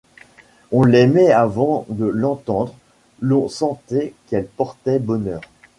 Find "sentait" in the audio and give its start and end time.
3.47-4.15